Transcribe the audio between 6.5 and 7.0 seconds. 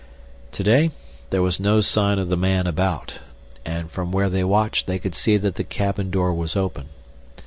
open.